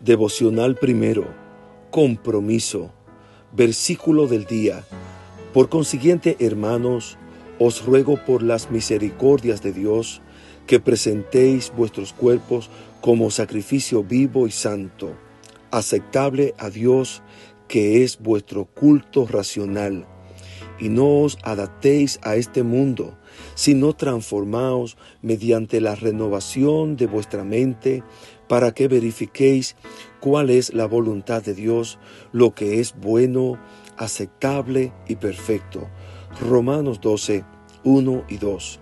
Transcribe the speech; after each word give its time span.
Devocional 0.00 0.76
primero. 0.76 1.26
Compromiso. 1.90 2.90
Versículo 3.52 4.28
del 4.28 4.46
día. 4.46 4.82
Por 5.52 5.68
consiguiente, 5.68 6.38
hermanos, 6.40 7.18
os 7.58 7.84
ruego 7.84 8.16
por 8.24 8.42
las 8.42 8.70
misericordias 8.70 9.60
de 9.60 9.74
Dios 9.74 10.22
que 10.66 10.80
presentéis 10.80 11.70
vuestros 11.76 12.14
cuerpos 12.14 12.70
como 13.02 13.30
sacrificio 13.30 14.02
vivo 14.02 14.46
y 14.46 14.52
santo, 14.52 15.12
aceptable 15.70 16.54
a 16.56 16.70
Dios, 16.70 17.20
que 17.68 18.02
es 18.02 18.18
vuestro 18.20 18.64
culto 18.64 19.26
racional. 19.26 20.06
Y 20.80 20.88
no 20.88 21.20
os 21.20 21.38
adaptéis 21.42 22.18
a 22.22 22.36
este 22.36 22.62
mundo, 22.62 23.18
sino 23.54 23.92
transformaos 23.92 24.96
mediante 25.22 25.80
la 25.80 25.94
renovación 25.94 26.96
de 26.96 27.06
vuestra 27.06 27.44
mente, 27.44 28.02
para 28.48 28.72
que 28.72 28.88
verifiquéis 28.88 29.76
cuál 30.20 30.50
es 30.50 30.74
la 30.74 30.86
voluntad 30.86 31.42
de 31.42 31.54
Dios, 31.54 31.98
lo 32.32 32.54
que 32.54 32.80
es 32.80 32.94
bueno, 33.00 33.58
aceptable 33.96 34.92
y 35.06 35.16
perfecto. 35.16 35.88
Romanos 36.40 37.00
12, 37.00 37.44
1 37.84 38.24
y 38.28 38.38
2. 38.38 38.80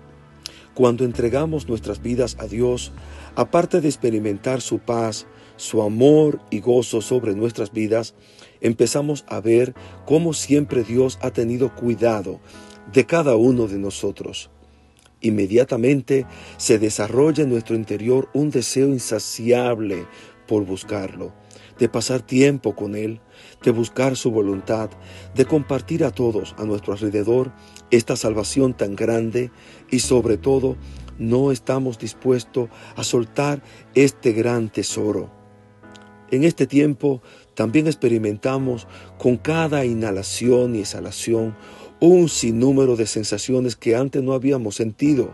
Cuando 0.78 1.04
entregamos 1.04 1.68
nuestras 1.68 2.00
vidas 2.02 2.36
a 2.38 2.46
Dios, 2.46 2.92
aparte 3.34 3.80
de 3.80 3.88
experimentar 3.88 4.60
su 4.60 4.78
paz, 4.78 5.26
su 5.56 5.82
amor 5.82 6.38
y 6.52 6.60
gozo 6.60 7.02
sobre 7.02 7.34
nuestras 7.34 7.72
vidas, 7.72 8.14
empezamos 8.60 9.24
a 9.26 9.40
ver 9.40 9.74
cómo 10.06 10.34
siempre 10.34 10.84
Dios 10.84 11.18
ha 11.20 11.32
tenido 11.32 11.74
cuidado 11.74 12.38
de 12.92 13.06
cada 13.06 13.34
uno 13.34 13.66
de 13.66 13.76
nosotros. 13.76 14.50
Inmediatamente 15.20 16.26
se 16.58 16.78
desarrolla 16.78 17.42
en 17.42 17.50
nuestro 17.50 17.74
interior 17.74 18.28
un 18.32 18.50
deseo 18.50 18.86
insaciable 18.86 20.06
por 20.46 20.64
buscarlo, 20.64 21.32
de 21.78 21.88
pasar 21.88 22.22
tiempo 22.22 22.74
con 22.74 22.94
Él, 22.94 23.20
de 23.62 23.70
buscar 23.70 24.16
su 24.16 24.30
voluntad, 24.30 24.90
de 25.34 25.44
compartir 25.44 26.04
a 26.04 26.10
todos 26.10 26.54
a 26.58 26.64
nuestro 26.64 26.92
alrededor 26.92 27.52
esta 27.90 28.16
salvación 28.16 28.74
tan 28.74 28.96
grande 28.96 29.50
y 29.90 30.00
sobre 30.00 30.36
todo 30.36 30.76
no 31.18 31.52
estamos 31.52 31.98
dispuestos 31.98 32.68
a 32.96 33.04
soltar 33.04 33.62
este 33.94 34.32
gran 34.32 34.68
tesoro. 34.68 35.30
En 36.30 36.44
este 36.44 36.66
tiempo 36.66 37.22
también 37.54 37.86
experimentamos 37.86 38.86
con 39.18 39.36
cada 39.36 39.84
inhalación 39.84 40.76
y 40.76 40.80
exhalación 40.80 41.56
un 42.00 42.28
sinnúmero 42.28 42.96
de 42.96 43.06
sensaciones 43.06 43.76
que 43.76 43.96
antes 43.96 44.22
no 44.22 44.32
habíamos 44.32 44.76
sentido 44.76 45.32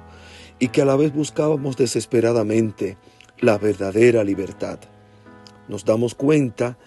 y 0.59 0.69
que 0.69 0.83
a 0.83 0.85
la 0.85 0.97
vez 0.97 1.13
buscábamos 1.13 1.77
desesperadamente 1.77 2.97
la 3.41 3.59
verdadera 3.59 4.25
libertad. 4.25 4.79
Nos 5.69 5.85
damos 5.85 6.15
cuenta 6.15 6.79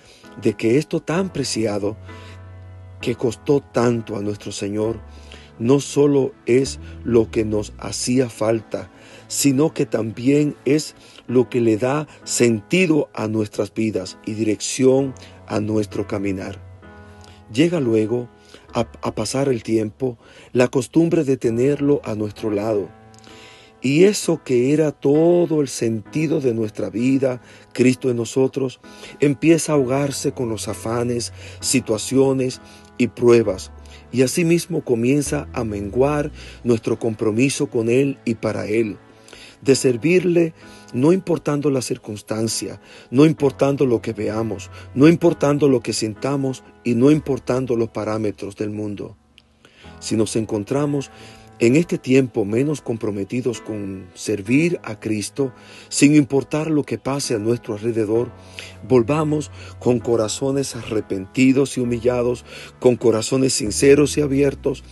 de 0.41 0.53
que 0.53 0.77
esto 0.77 1.01
tan 1.01 1.31
preciado, 1.31 1.97
que 3.01 3.15
costó 3.15 3.61
tanto 3.61 4.15
a 4.15 4.21
nuestro 4.21 4.51
Señor, 4.51 4.99
no 5.59 5.79
solo 5.79 6.33
es 6.45 6.79
lo 7.03 7.31
que 7.31 7.45
nos 7.45 7.73
hacía 7.79 8.29
falta, 8.29 8.91
sino 9.27 9.73
que 9.73 9.85
también 9.85 10.55
es 10.65 10.95
lo 11.27 11.49
que 11.49 11.61
le 11.61 11.77
da 11.77 12.07
sentido 12.23 13.09
a 13.13 13.27
nuestras 13.27 13.73
vidas 13.73 14.17
y 14.25 14.33
dirección 14.33 15.13
a 15.47 15.59
nuestro 15.59 16.07
caminar. 16.07 16.61
Llega 17.51 17.79
luego 17.79 18.29
a, 18.73 19.15
pasar 19.15 19.49
el 19.49 19.63
tiempo, 19.63 20.17
la 20.53 20.67
costumbre 20.67 21.23
de 21.23 21.37
tenerlo 21.37 22.01
a 22.03 22.15
nuestro 22.15 22.51
lado. 22.51 22.89
Y 23.81 24.05
eso 24.05 24.41
que 24.43 24.73
era 24.73 24.91
todo 24.91 25.61
el 25.61 25.67
sentido 25.67 26.41
de 26.41 26.53
nuestra 26.53 26.89
vida, 26.89 27.41
Cristo 27.73 28.09
en 28.09 28.17
nosotros, 28.17 28.79
empieza 29.19 29.71
a 29.71 29.75
ahogarse 29.75 30.31
con 30.31 30.49
los 30.49 30.67
afanes, 30.67 31.31
situaciones 31.59 32.59
y 32.97 33.07
pruebas. 33.07 33.71
Y 34.11 34.23
asimismo 34.23 34.81
comienza 34.81 35.47
a 35.53 35.63
menguar 35.63 36.31
nuestro 36.63 36.97
compromiso 36.97 37.67
con 37.67 37.89
Él 37.89 38.17
y 38.25 38.35
para 38.35 38.67
Él 38.67 38.97
de 39.61 39.75
servirle 39.75 40.53
no 40.93 41.11
importando 41.11 41.69
la 41.69 41.81
circunstancia, 41.81 42.79
no 43.11 43.25
importando 43.25 43.85
lo 43.85 44.01
que 44.01 44.13
veamos, 44.13 44.69
no 44.95 45.07
importando 45.07 45.67
lo 45.67 45.81
que 45.81 45.93
sintamos 45.93 46.63
y 46.83 46.95
no 46.95 47.11
importando 47.11 47.75
los 47.75 47.89
parámetros 47.89 48.55
del 48.55 48.69
mundo. 48.69 49.17
Si 49.99 50.15
nos 50.15 50.35
encontramos 50.35 51.11
en 51.59 51.75
este 51.75 51.97
tiempo 51.97 52.45
menos 52.45 52.81
comprometidos 52.81 53.61
con 53.61 54.07
servir 54.13 54.79
a 54.83 54.99
Cristo, 54.99 55.53
sin 55.89 56.15
importar 56.15 56.69
lo 56.69 56.83
que 56.83 56.99
pase 56.99 57.33
a 57.33 57.39
nuestro 57.39 57.73
alrededor, 57.73 58.31
volvamos 58.87 59.51
con 59.79 59.99
corazones 59.99 60.75
arrepentidos 60.75 61.77
y 61.77 61.81
humillados, 61.81 62.45
con 62.79 62.95
corazones 62.95 63.53
sinceros 63.53 64.17
y 64.17 64.21
abiertos, 64.21 64.83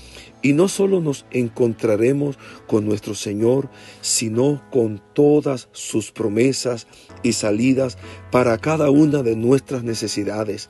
y 0.41 0.53
no 0.53 0.67
solo 0.67 1.01
nos 1.01 1.25
encontraremos 1.31 2.37
con 2.67 2.85
nuestro 2.85 3.15
Señor, 3.15 3.69
sino 4.01 4.63
con 4.71 5.01
todas 5.13 5.69
sus 5.71 6.11
promesas 6.11 6.87
y 7.23 7.33
salidas 7.33 7.97
para 8.31 8.57
cada 8.57 8.89
una 8.89 9.23
de 9.23 9.35
nuestras 9.35 9.83
necesidades 9.83 10.69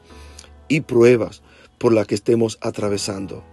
y 0.68 0.82
pruebas 0.82 1.42
por 1.78 1.94
las 1.94 2.08
que 2.08 2.16
estemos 2.16 2.58
atravesando. 2.62 3.44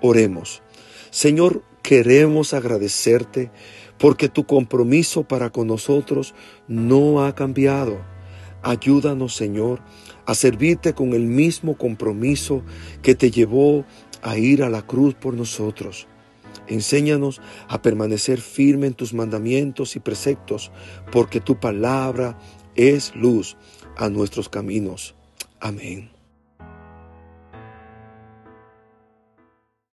Oremos. 0.00 0.62
Señor, 1.10 1.62
queremos 1.82 2.54
agradecerte 2.54 3.50
porque 3.98 4.28
tu 4.28 4.44
compromiso 4.44 5.24
para 5.24 5.50
con 5.50 5.68
nosotros 5.68 6.34
no 6.68 7.24
ha 7.24 7.34
cambiado. 7.34 7.98
Ayúdanos, 8.62 9.36
Señor, 9.36 9.80
a 10.26 10.34
servirte 10.34 10.94
con 10.94 11.14
el 11.14 11.22
mismo 11.22 11.76
compromiso 11.76 12.62
que 13.02 13.14
te 13.14 13.30
llevó 13.30 13.84
a 14.22 14.36
ir 14.38 14.62
a 14.62 14.70
la 14.70 14.82
cruz 14.82 15.14
por 15.14 15.34
nosotros. 15.34 16.08
Enséñanos 16.66 17.40
a 17.68 17.80
permanecer 17.80 18.40
firme 18.40 18.88
en 18.88 18.94
tus 18.94 19.14
mandamientos 19.14 19.94
y 19.94 20.00
preceptos, 20.00 20.72
porque 21.12 21.40
tu 21.40 21.60
palabra 21.60 22.36
es 22.74 23.14
luz 23.14 23.56
a 23.96 24.08
nuestros 24.08 24.48
caminos. 24.48 25.14
Amén. 25.60 26.15